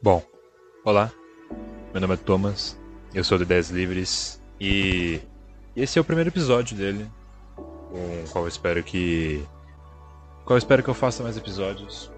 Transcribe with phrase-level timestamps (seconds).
[0.00, 0.22] Bom,
[0.84, 1.10] olá,
[1.92, 2.78] meu nome é Thomas,
[3.12, 5.20] eu sou do Ideias Livres e
[5.74, 7.04] esse é o primeiro episódio dele,
[7.56, 9.44] com o qual eu espero que.
[10.44, 12.12] qual eu espero que eu faça mais episódios.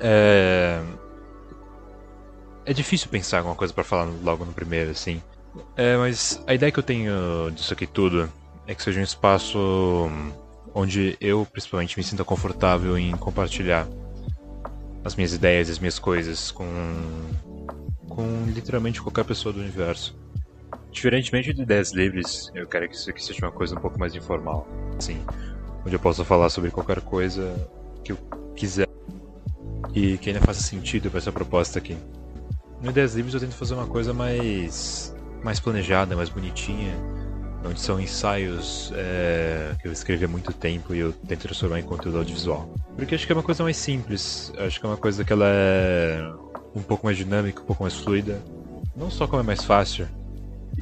[0.00, 0.80] É.
[2.64, 5.22] É difícil pensar alguma coisa para falar logo no primeiro, assim.
[5.76, 8.32] É, mas a ideia que eu tenho disso aqui tudo
[8.66, 10.08] é que seja um espaço
[10.74, 13.86] onde eu, principalmente, me sinta confortável em compartilhar
[15.06, 16.66] as minhas ideias, as minhas coisas com
[18.08, 20.18] com literalmente qualquer pessoa do universo.
[20.90, 24.14] Diferentemente de ideias livres, eu quero que isso aqui seja uma coisa um pouco mais
[24.14, 24.66] informal,
[24.98, 25.22] assim,
[25.84, 27.54] onde eu possa falar sobre qualquer coisa
[28.02, 28.16] que eu
[28.56, 28.88] quiser
[29.94, 31.96] e que ainda faça sentido para essa proposta aqui.
[32.80, 35.14] No Ideias Livres eu tento fazer uma coisa mais
[35.44, 36.94] mais planejada, mais bonitinha,
[37.66, 41.82] onde são ensaios é, que eu escrevi há muito tempo e eu tento transformar em
[41.82, 42.72] conteúdo audiovisual.
[42.96, 45.46] Porque acho que é uma coisa mais simples, acho que é uma coisa que ela
[45.48, 46.32] é
[46.74, 48.40] um pouco mais dinâmica, um pouco mais fluida.
[48.94, 50.08] Não só como é mais fácil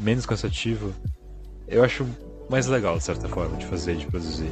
[0.01, 0.93] menos cansativo,
[1.69, 2.07] eu acho
[2.49, 4.51] mais legal, de certa forma, de fazer, de produzir.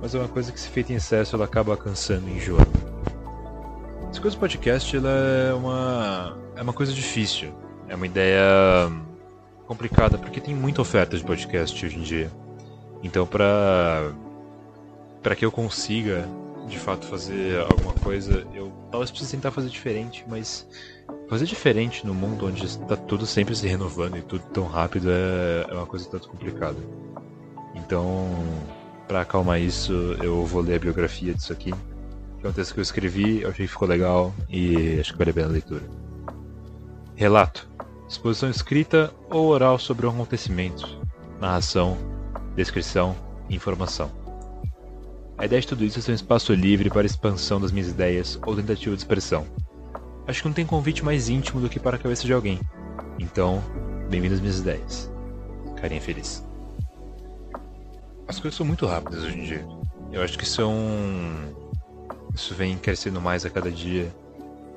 [0.00, 2.70] Mas é uma coisa que, se feita em excesso, ela acaba cansando e enjoando.
[4.10, 7.52] Essa coisa do podcast ela é uma, é uma coisa difícil.
[7.88, 8.40] É uma ideia
[9.72, 12.30] complicada, porque tem muita oferta de podcast hoje em dia.
[13.02, 14.12] Então, para
[15.22, 16.28] para que eu consiga
[16.68, 20.66] de fato fazer alguma coisa, eu talvez precise tentar fazer diferente, mas
[21.28, 25.66] fazer diferente no mundo onde está tudo sempre se renovando e tudo tão rápido é,
[25.70, 26.78] é uma coisa tanto complicada.
[27.74, 28.28] Então,
[29.08, 29.92] para acalmar isso,
[30.22, 31.72] eu vou ler a biografia disso aqui.
[32.40, 35.18] Que é um texto que eu escrevi, eu achei que ficou legal e acho que
[35.18, 35.82] vale a pena a leitura.
[37.14, 37.68] Relato:
[38.12, 40.86] exposição escrita ou oral sobre um acontecimento,
[41.40, 41.96] narração,
[42.54, 43.16] descrição
[43.48, 44.10] e informação.
[45.38, 47.88] A ideia de tudo isso é ser um espaço livre para a expansão das minhas
[47.88, 49.46] ideias ou tentativa de expressão.
[50.26, 52.60] Acho que não tem convite mais íntimo do que para a cabeça de alguém.
[53.18, 53.62] Então,
[54.08, 55.10] bem-vindo às minhas ideias.
[55.80, 56.44] Carinha feliz.
[58.28, 59.66] As coisas são muito rápidas hoje em dia.
[60.12, 60.74] Eu acho que são.
[62.34, 64.14] Isso vem crescendo mais a cada dia.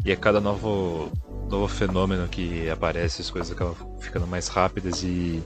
[0.03, 1.11] E a cada novo,
[1.49, 5.41] novo fenômeno que aparece, as coisas acabam ficando mais rápidas e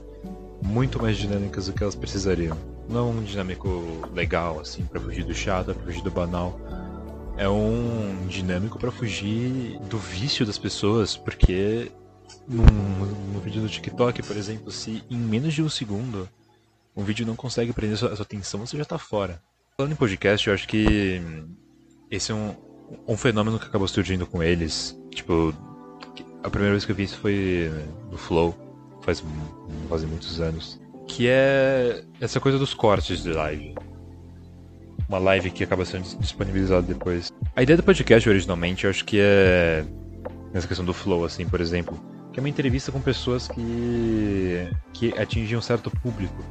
[0.62, 2.56] muito mais dinâmicas do que elas precisariam
[2.90, 3.68] não um dinâmico
[4.12, 6.60] legal, assim, para fugir do chato, pra fugir do banal.
[7.36, 11.90] É um dinâmico para fugir do vício das pessoas, porque
[12.46, 12.64] num,
[13.32, 16.28] no vídeo do TikTok, por exemplo, se em menos de um segundo
[16.96, 19.40] um vídeo não consegue prender a sua, a sua atenção, você já tá fora.
[19.76, 21.22] Falando em podcast, eu acho que
[22.10, 22.54] esse é um,
[23.06, 24.98] um fenômeno que acabou surgindo com eles.
[25.10, 25.54] Tipo,
[26.42, 27.70] a primeira vez que eu vi isso foi
[28.10, 28.54] no Flow,
[29.02, 29.22] faz,
[29.88, 30.80] faz muitos anos
[31.10, 33.74] que é essa coisa dos cortes de live.
[35.08, 37.32] Uma live que acaba sendo disponibilizada depois.
[37.56, 39.84] A ideia do podcast originalmente, eu acho que é
[40.52, 41.98] nessa questão do flow, assim, por exemplo,
[42.32, 46.44] que é uma entrevista com pessoas que que atingem um certo público.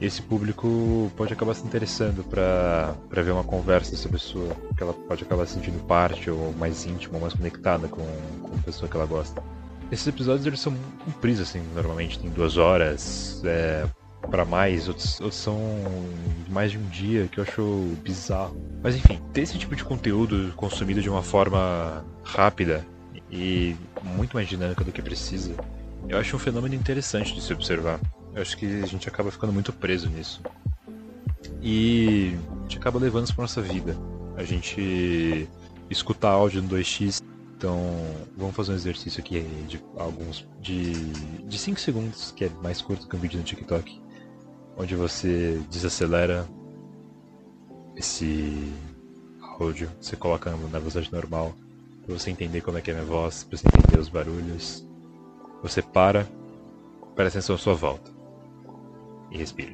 [0.00, 5.24] Esse público pode acabar se interessando para ver uma conversa dessa pessoa, que ela pode
[5.24, 8.02] acabar se sentindo parte ou mais íntima, ou mais conectada com,
[8.42, 9.42] com a pessoa que ela gosta.
[9.92, 10.74] Esses episódios eles são
[11.04, 13.84] compridos, assim, normalmente tem duas horas é,
[14.30, 15.58] para mais, outros, outros são
[16.48, 18.56] mais de um dia, que eu acho bizarro.
[18.82, 22.86] Mas enfim, ter esse tipo de conteúdo consumido de uma forma rápida
[23.30, 25.52] e muito mais dinâmica do que precisa,
[26.08, 28.00] eu acho um fenômeno interessante de se observar.
[28.34, 30.40] Eu acho que a gente acaba ficando muito preso nisso.
[31.62, 33.96] E a gente acaba levando isso pra nossa vida.
[34.36, 35.48] A gente
[35.90, 37.22] escuta áudio no 2x
[37.60, 37.78] então,
[38.38, 40.94] vamos fazer um exercício aqui de alguns de
[41.44, 44.00] de 5 segundos, que é mais curto que um vídeo no TikTok,
[44.78, 46.48] onde você desacelera
[47.94, 48.72] esse
[49.58, 51.54] áudio, você coloca na velocidade normal,
[52.06, 54.82] para você entender como é que é a minha voz, para você entender os barulhos.
[55.62, 56.26] Você para,
[57.14, 58.09] presta atenção à sua volta
[59.30, 59.72] e respira.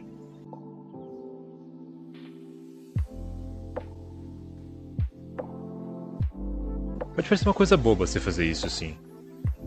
[7.16, 8.94] Pode parecer uma coisa boba você fazer isso assim.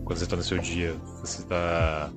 [0.05, 2.11] Quando você está no seu dia, você está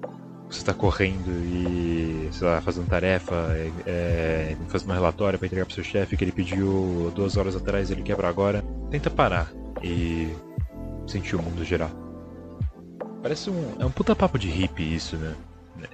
[0.50, 5.64] você está correndo e sei lá, fazendo tarefa, é, é, fazendo um relatório para entregar
[5.64, 8.62] para seu chefe que ele pediu duas horas atrás ele quebra agora.
[8.90, 9.50] Tenta parar
[9.82, 10.28] e
[11.06, 11.90] sentir o mundo gerar.
[13.22, 15.34] Parece um é um puta papo de hippie isso, né?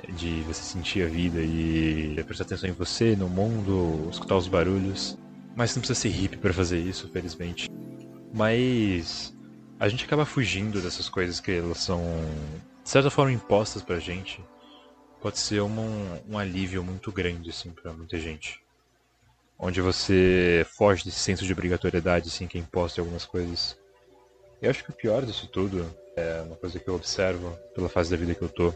[0.09, 5.17] De você sentir a vida e prestar atenção em você, no mundo, escutar os barulhos.
[5.55, 7.71] Mas não precisa ser hippie para fazer isso, felizmente.
[8.33, 9.35] Mas
[9.79, 12.03] a gente acaba fugindo dessas coisas que elas são,
[12.83, 14.45] de certa forma, impostas pra gente.
[15.21, 18.61] Pode ser um, um alívio muito grande, assim, pra muita gente.
[19.59, 23.77] Onde você foge desse senso de obrigatoriedade, assim, que é imposto em algumas coisas.
[24.61, 28.11] Eu acho que o pior disso tudo é uma coisa que eu observo pela fase
[28.11, 28.75] da vida que eu tô,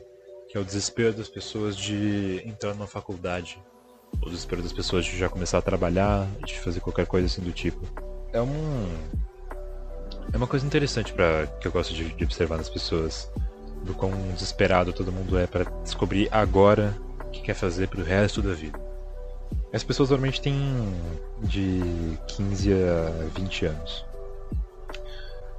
[0.52, 3.58] que é o desespero das pessoas de entrar numa faculdade,
[4.20, 7.52] o desespero das pessoas de já começar a trabalhar, de fazer qualquer coisa assim do
[7.52, 7.80] tipo.
[8.34, 8.86] É um
[10.30, 13.32] é uma coisa interessante para que eu gosto de, de observar nas pessoas,
[13.82, 16.94] do quão desesperado todo mundo é para descobrir agora
[17.26, 18.78] o que quer fazer pro resto da vida.
[19.72, 20.54] As pessoas normalmente têm
[21.40, 21.80] de
[22.28, 24.04] 15 a 20 anos.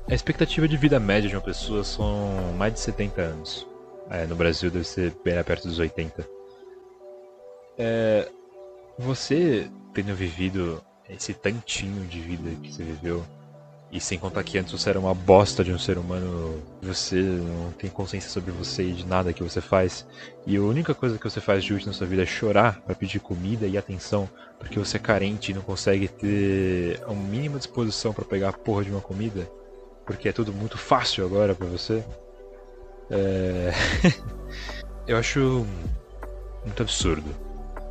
[0.07, 3.72] A expectativa de vida média de uma pessoa são mais de 70 anos.
[4.09, 6.27] É, no Brasil deve ser bem perto dos 80.
[7.77, 8.29] É,
[8.97, 13.25] você tendo vivido esse tantinho de vida que você viveu,
[13.93, 17.71] e sem contar que antes você era uma bosta de um ser humano, você não
[17.73, 20.03] tem consciência sobre você e de nada que você faz.
[20.47, 22.95] E a única coisa que você faz de útil na sua vida é chorar para
[22.95, 24.27] pedir comida e atenção,
[24.57, 28.83] porque você é carente e não consegue ter a mínima disposição para pegar a porra
[28.83, 29.47] de uma comida,
[30.07, 32.03] porque é tudo muito fácil agora para você.
[33.09, 33.71] É...
[35.07, 35.65] Eu acho
[36.65, 37.35] muito absurdo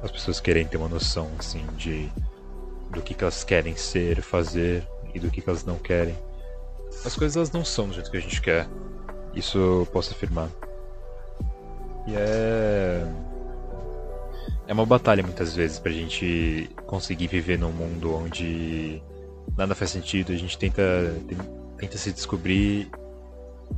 [0.02, 2.10] as pessoas querem ter uma noção assim de
[2.90, 6.14] do que, que elas querem ser, fazer e do que, que elas não querem.
[7.06, 8.68] As coisas elas não são do jeito que a gente quer.
[9.34, 10.50] Isso eu posso afirmar.
[12.06, 13.06] E é.
[14.66, 19.02] É uma batalha muitas vezes pra gente conseguir viver num mundo onde
[19.56, 20.82] nada faz sentido, a gente tenta,
[21.78, 22.90] tenta se descobrir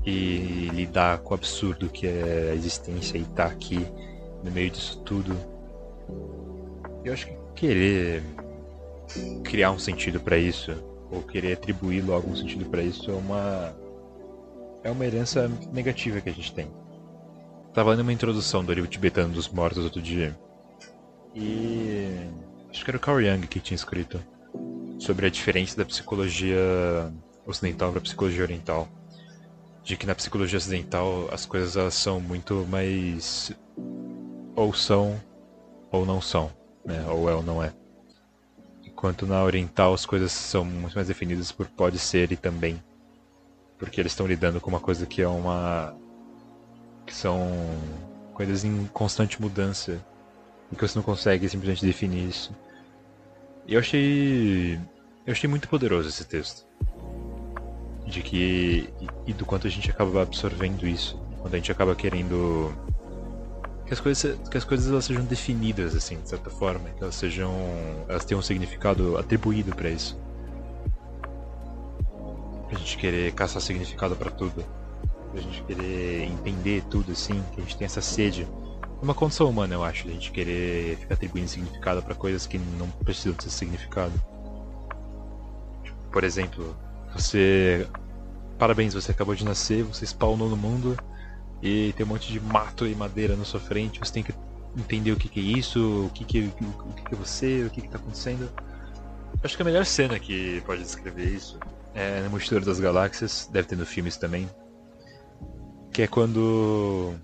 [0.04, 3.86] e lidar com o absurdo que é a existência e estar tá aqui
[4.42, 5.36] no meio disso tudo.
[7.04, 8.22] Eu acho que querer
[9.44, 10.72] criar um sentido para isso
[11.10, 13.74] ou querer atribuir logo um sentido para isso é uma
[14.82, 16.70] é uma herança negativa que a gente tem.
[17.72, 20.36] Tava uma introdução do livro tibetano dos mortos outro dia
[21.34, 22.28] e
[22.70, 24.20] acho que era o Carl Jung que tinha escrito
[24.98, 26.58] sobre a diferença da psicologia
[27.46, 28.88] ocidental para a psicologia oriental.
[29.84, 33.52] De que na psicologia ocidental as coisas elas são muito mais
[34.56, 35.20] ou são
[35.92, 36.50] ou não são,
[36.84, 37.06] né?
[37.08, 37.72] Ou é ou não é.
[38.84, 42.82] Enquanto na oriental as coisas são muito mais definidas por pode ser e também.
[43.78, 45.94] Porque eles estão lidando com uma coisa que é uma.
[47.04, 47.50] que são
[48.32, 50.00] coisas em constante mudança.
[50.72, 52.54] E que você não consegue simplesmente definir isso.
[53.66, 54.74] E eu achei.
[55.26, 56.66] Eu achei muito poderoso esse texto.
[58.14, 58.88] De que.
[59.26, 61.20] e do quanto a gente acaba absorvendo isso.
[61.40, 62.72] Quando a gente acaba querendo
[63.86, 67.14] que as coisas que as coisas elas sejam definidas assim de certa forma que elas
[67.14, 67.52] sejam
[68.08, 70.18] elas tenham um significado atribuído para isso
[72.70, 74.64] a gente querer caçar significado para tudo
[75.34, 79.50] a gente querer entender tudo assim que a gente tem essa sede é uma condição
[79.50, 83.50] humana eu acho a gente querer ficar atribuindo significado para coisas que não precisam ter
[83.50, 84.14] significado
[86.10, 86.74] por exemplo
[87.12, 87.86] você
[88.64, 90.96] parabéns você acabou de nascer você spawnou no mundo
[91.62, 94.32] e tem um monte de mato e madeira na sua frente, você tem que
[94.74, 97.70] entender o que, que é isso, o que, que, o que, que é você, o
[97.70, 98.50] que, que tá acontecendo.
[99.42, 101.58] Acho que a melhor cena que pode descrever isso
[101.94, 104.48] é no Mochileiro das Galáxias, deve ter no filmes também,
[105.92, 107.14] que é quando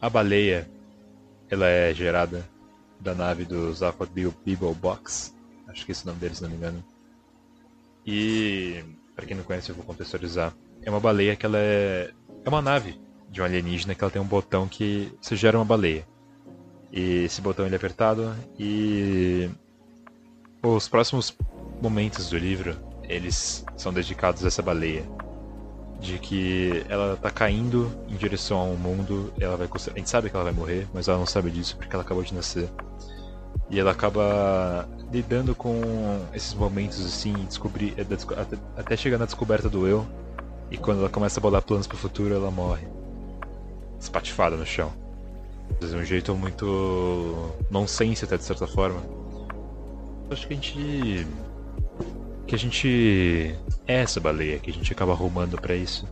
[0.00, 0.66] a baleia
[1.50, 2.42] ela é gerada
[2.98, 5.34] da nave do Zappa Beagle Box,
[5.68, 6.84] acho que esse é o nome dele, se não me engano.
[8.06, 8.82] E,
[9.22, 10.52] para quem não conhece, eu vou contextualizar.
[10.82, 12.10] É uma baleia que ela é,
[12.44, 13.00] é uma nave
[13.30, 16.04] de um alienígena que ela tem um botão que você gera uma baleia.
[16.92, 19.48] E esse botão ele é apertado e
[20.60, 21.34] os próximos
[21.80, 25.04] momentos do livro eles são dedicados a essa baleia.
[26.00, 30.30] De que ela tá caindo em direção a um mundo, ela vai a gente sabe
[30.30, 32.68] que ela vai morrer, mas ela não sabe disso porque ela acabou de nascer.
[33.72, 35.80] E ela acaba lidando com
[36.34, 37.94] esses momentos assim, descobrir
[38.76, 40.06] até chegar na descoberta do eu.
[40.70, 42.86] E quando ela começa a bolar planos para o futuro, ela morre
[43.98, 44.92] espatifada no chão.
[45.80, 49.02] De um jeito muito nonsense até de certa forma.
[50.30, 51.26] Acho que a gente.
[52.46, 56.06] que a gente é essa baleia, que a gente acaba arrumando para isso.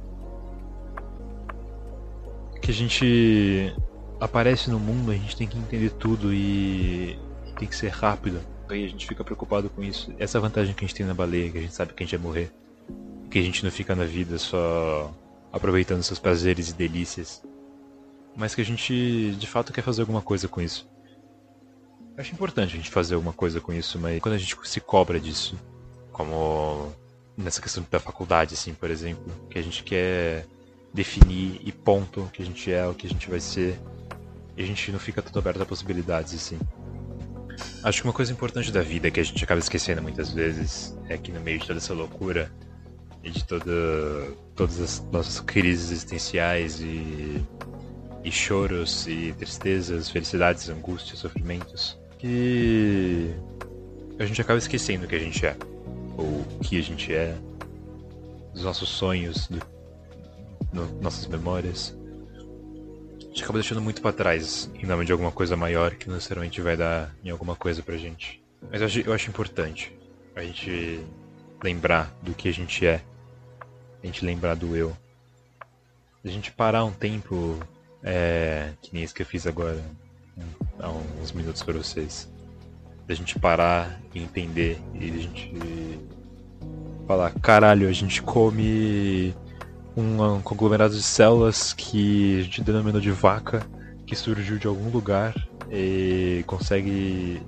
[2.62, 3.74] Que a gente
[4.18, 7.18] aparece no mundo, a gente tem que entender tudo e
[7.60, 8.40] tem que ser rápido.
[8.68, 10.12] Aí a gente fica preocupado com isso.
[10.18, 12.06] Essa é vantagem que a gente tem na baleia, que a gente sabe que a
[12.06, 12.52] gente vai morrer.
[13.30, 15.12] Que a gente não fica na vida só
[15.52, 17.42] aproveitando seus prazeres e delícias
[18.36, 20.88] mas que a gente de fato quer fazer alguma coisa com isso.
[22.16, 25.18] Acho importante a gente fazer alguma coisa com isso, mas quando a gente se cobra
[25.18, 25.58] disso,
[26.12, 26.92] como
[27.36, 30.46] nessa questão da faculdade, assim, por exemplo, que a gente quer
[30.92, 33.78] definir e ponto o que a gente é, o que a gente vai ser,
[34.56, 36.58] e a gente não fica tanto aberto a possibilidades, assim.
[37.82, 41.16] Acho que uma coisa importante da vida que a gente acaba esquecendo muitas vezes é
[41.16, 42.50] que no meio de toda essa loucura,
[43.22, 43.70] e de toda,
[44.54, 47.42] todas as nossas crises existenciais e,
[48.24, 53.30] e choros e tristezas, felicidades, angústias, sofrimentos, que
[54.18, 55.56] a gente acaba esquecendo o que a gente é,
[56.16, 57.36] ou o que a gente é,
[58.54, 59.60] dos nossos sonhos, do,
[60.72, 61.96] no, nossas memórias.
[63.40, 66.14] A gente acaba deixando muito para trás em nome de alguma coisa maior que não
[66.14, 68.42] necessariamente vai dar em alguma coisa pra gente.
[68.70, 69.98] Mas eu acho, eu acho importante
[70.36, 71.00] a gente
[71.64, 73.00] lembrar do que a gente é,
[74.02, 74.94] a gente lembrar do eu.
[76.22, 77.58] A gente parar um tempo,
[78.02, 79.82] é, que nem isso que eu fiz agora,
[80.78, 82.30] há uns minutos para vocês.
[83.06, 85.98] Da gente parar e entender e a gente
[87.06, 89.34] falar, caralho, a gente come
[89.96, 93.66] um, um conglomerado de células que a gente denominou de vaca,
[94.06, 95.34] que surgiu de algum lugar
[95.70, 97.40] e consegue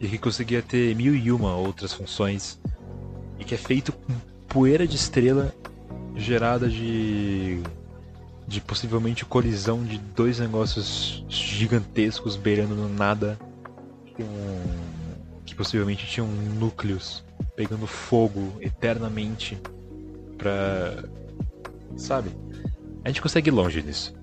[0.00, 2.60] e que conseguia ter mil e uma outras funções
[3.38, 4.12] e que é feito com
[4.48, 5.52] poeira de estrela
[6.14, 7.60] gerada de
[8.46, 13.38] de possivelmente colisão de dois negócios gigantescos beirando no nada
[14.14, 14.24] com,
[15.44, 17.24] que possivelmente tinham núcleos
[17.56, 19.58] pegando fogo eternamente
[20.36, 21.02] pra
[21.96, 22.30] sabe
[23.04, 24.14] a gente consegue ir longe nisso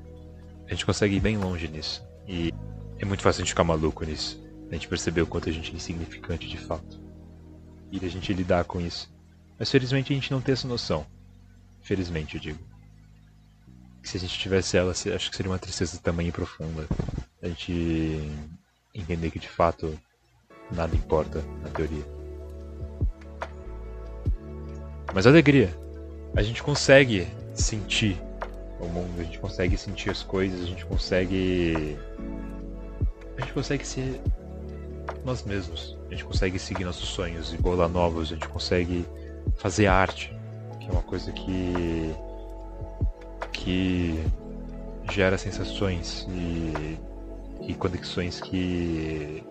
[0.68, 2.54] a gente consegue ir bem longe nisso e
[2.98, 5.72] é muito fácil a gente ficar maluco nisso a gente perceber o quanto a gente
[5.72, 7.00] é insignificante de fato.
[7.92, 9.14] E a gente lidar com isso.
[9.60, 11.06] Mas felizmente a gente não tem essa noção.
[11.82, 12.60] Felizmente, eu digo.
[14.02, 16.88] Se a gente tivesse ela, acho que seria uma tristeza também profunda.
[17.42, 18.22] A gente
[18.96, 20.00] entender que de fato
[20.72, 22.06] nada importa na teoria.
[25.14, 25.78] Mas alegria.
[26.34, 27.28] A gente consegue
[27.62, 28.22] sentir
[28.80, 31.98] o mundo, a gente consegue sentir as coisas, a gente consegue.
[33.38, 34.20] A gente consegue ser
[35.24, 35.98] nós mesmos.
[36.08, 39.06] A gente consegue seguir nossos sonhos e bolar novos, a gente consegue
[39.58, 40.36] fazer arte,
[40.80, 42.14] que é uma coisa que
[43.52, 44.24] que
[45.12, 46.98] gera sensações e,
[47.70, 49.44] e conexões que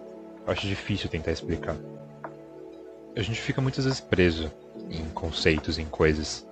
[0.46, 1.76] eu acho difícil tentar explicar.
[3.16, 4.50] A gente fica muitas vezes preso
[4.90, 6.46] em conceitos, em coisas.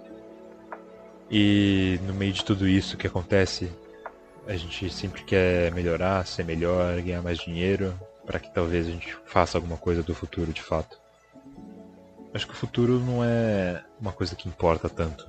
[1.30, 3.70] E no meio de tudo isso que acontece,
[4.46, 7.94] a gente sempre quer melhorar, ser melhor, ganhar mais dinheiro,
[8.24, 10.98] para que talvez a gente faça alguma coisa do futuro de fato.
[12.32, 15.28] Acho que o futuro não é uma coisa que importa tanto.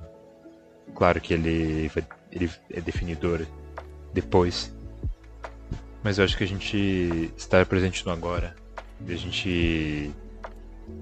[0.94, 1.90] Claro que ele,
[2.30, 3.46] ele é definidor
[4.12, 4.72] depois.
[6.02, 8.56] Mas eu acho que a gente estar presente no agora,
[9.06, 10.10] a gente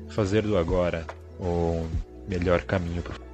[0.08, 1.06] fazer do agora
[1.38, 1.86] o
[2.28, 3.27] melhor caminho pro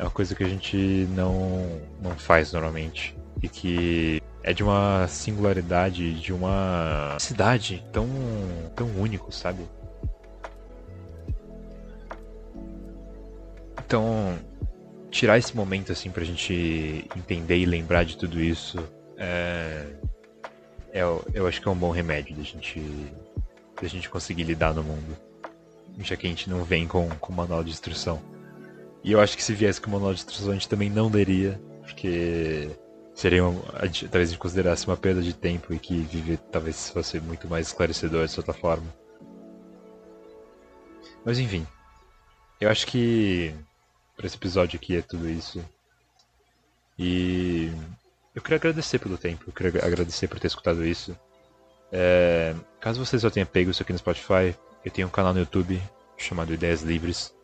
[0.00, 5.06] é uma coisa que a gente não, não faz normalmente e que é de uma
[5.06, 8.08] singularidade, de uma cidade tão,
[8.74, 9.62] tão único, sabe?
[13.84, 14.38] Então,
[15.10, 18.78] tirar esse momento assim pra gente entender e lembrar de tudo isso
[19.18, 19.84] é,
[20.94, 21.02] é
[21.34, 22.82] eu acho que é um bom remédio da gente
[23.80, 25.14] da gente conseguir lidar no mundo.
[25.98, 28.39] Já que a gente não vem com, com manual de instrução.
[29.02, 31.60] E eu acho que se viesse com manual de instrução a gente também não leria,
[31.82, 32.70] porque
[33.14, 37.18] seria uma, talvez a gente considerasse uma perda de tempo e que viver talvez fosse
[37.20, 38.86] muito mais esclarecedor de certa forma.
[41.24, 41.66] Mas enfim,
[42.60, 43.54] eu acho que
[44.16, 45.64] para esse episódio aqui é tudo isso.
[46.98, 47.72] E
[48.34, 51.16] eu queria agradecer pelo tempo, eu queria agradecer por ter escutado isso.
[51.90, 54.54] É, caso vocês já tenham pego isso aqui no Spotify,
[54.84, 55.80] eu tenho um canal no YouTube
[56.16, 57.34] chamado Ideias Livres.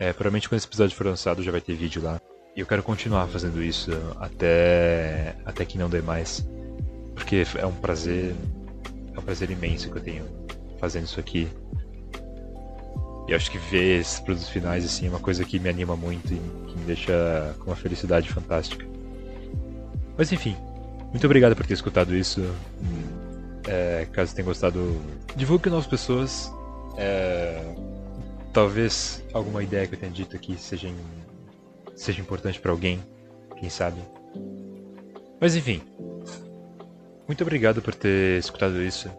[0.00, 2.18] É, provavelmente quando esse episódio for lançado já vai ter vídeo lá.
[2.56, 6.48] E eu quero continuar fazendo isso até, até que não dê mais.
[7.14, 8.34] Porque é um prazer.
[9.14, 10.24] É um prazer imenso que eu tenho
[10.80, 11.46] fazendo isso aqui.
[13.28, 16.32] E acho que ver esses produtos finais assim, é uma coisa que me anima muito
[16.32, 18.86] e que me deixa com uma felicidade fantástica.
[20.16, 20.56] Mas enfim,
[21.10, 22.42] muito obrigado por ter escutado isso.
[23.68, 24.98] É, caso tenha gostado,
[25.36, 26.50] divulgue com novas pessoas.
[26.96, 27.62] É,
[28.52, 30.88] talvez alguma ideia que eu tenha dito aqui seja
[31.94, 33.02] seja importante para alguém,
[33.58, 34.00] quem sabe.
[35.40, 35.82] Mas enfim,
[37.26, 39.10] muito obrigado por ter escutado isso.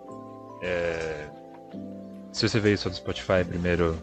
[0.61, 1.27] É...
[2.31, 3.97] Se você veio só do Spotify, primeiro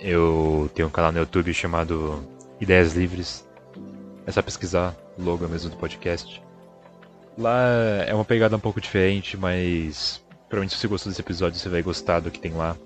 [0.00, 2.22] eu tenho um canal no YouTube chamado
[2.60, 3.46] Ideias Livres.
[4.26, 6.42] É só pesquisar, logo mesmo do podcast.
[7.38, 7.68] Lá
[8.06, 11.82] é uma pegada um pouco diferente, mas provavelmente se você gostou desse episódio, você vai
[11.82, 12.76] gostar do que tem lá.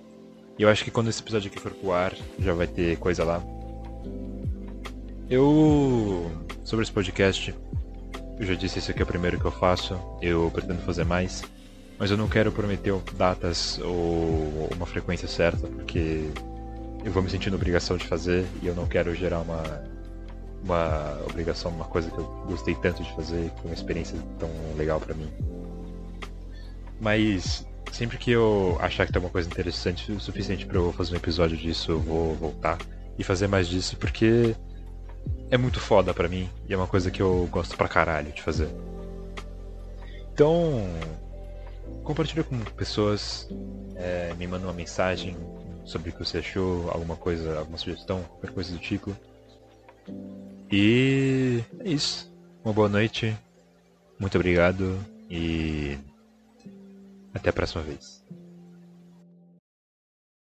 [0.59, 3.25] E eu acho que quando esse episódio aqui for pro ar, já vai ter coisa
[3.25, 3.43] lá.
[5.29, 6.31] Eu.
[6.65, 7.55] Sobre esse podcast,
[8.39, 11.43] eu já disse esse aqui é o primeiro que eu faço, eu pretendo fazer mais,
[11.99, 16.31] mas eu não quero prometer datas ou uma frequência certa, porque
[17.05, 19.63] eu vou me sentindo obrigação de fazer e eu não quero gerar uma,
[20.65, 24.99] uma obrigação, uma coisa que eu gostei tanto de fazer, com uma experiência tão legal
[24.99, 25.31] para mim.
[27.01, 31.15] Mas sempre que eu achar que tem uma coisa interessante o suficiente para eu fazer
[31.15, 32.79] um episódio disso, eu vou voltar
[33.19, 34.55] e fazer mais disso, porque
[35.51, 38.43] é muito foda para mim e é uma coisa que eu gosto pra caralho de
[38.43, 38.69] fazer.
[40.33, 40.87] Então,
[42.05, 43.49] compartilha com pessoas,
[43.97, 45.37] é, me manda uma mensagem
[45.85, 49.15] sobre o que você achou, alguma coisa, alguma sugestão, qualquer coisa do tipo.
[50.71, 52.31] E é isso.
[52.65, 53.37] Uma boa noite.
[54.19, 55.99] Muito obrigado e
[57.35, 58.20] até a próxima vez.